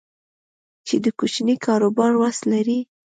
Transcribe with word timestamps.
چې 0.87 0.95
د 1.03 1.05
کوچني 1.19 1.55
کاروبار 1.65 2.11
وس 2.21 2.37
لري 2.51 2.79